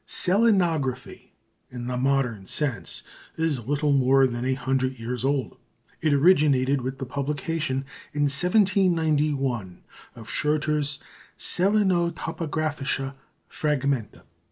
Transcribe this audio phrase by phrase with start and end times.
[0.07, 1.29] Selenography,
[1.69, 3.03] in the modern sense,
[3.35, 5.57] is little more than a hundred years old.
[6.01, 9.83] It originated with the publication in 1791
[10.15, 11.03] of Schröter's
[11.37, 13.13] Selenotopographische
[13.47, 14.21] Fragmente.